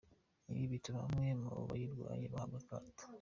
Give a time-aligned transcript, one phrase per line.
[0.53, 3.03] Ibi bituma bamwe mu bayirwaye bahabwa akato.